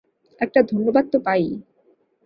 [0.41, 1.43] একটা ধন্যবাদ তো পাই?